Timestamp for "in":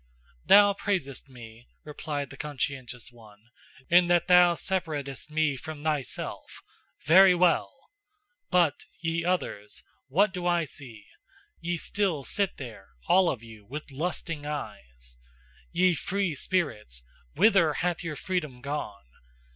3.87-4.07